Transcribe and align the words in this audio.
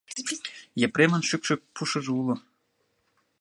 Епремын 0.85 1.21
шӱкшӧ 1.29 1.55
пушыжо 1.75 2.11
уло. 2.19 2.35